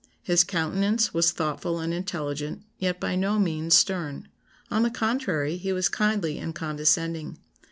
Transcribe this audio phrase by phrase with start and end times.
[0.23, 4.27] His countenance was thoughtful and intelligent, yet by no means stern.
[4.71, 7.37] On the contrary, he was kindly and condescending.